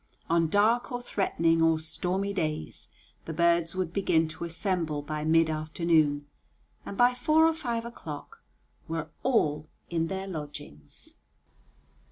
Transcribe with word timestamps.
On 0.31 0.47
dark 0.47 0.91
or 0.91 0.99
threatening 0.99 1.61
or 1.61 1.77
stormy 1.77 2.33
days 2.33 2.87
the 3.25 3.33
birds 3.33 3.75
would 3.75 3.93
begin 3.93 4.27
to 4.29 4.45
assemble 4.45 5.03
by 5.03 5.23
mid 5.23 5.47
afternoon, 5.47 6.25
and 6.87 6.97
by 6.97 7.13
four 7.13 7.45
or 7.45 7.53
five 7.53 7.85
o'clock 7.85 8.41
were 8.87 9.11
all 9.21 9.69
in 9.91 10.07
their 10.07 10.25
lodgings. 10.25 11.17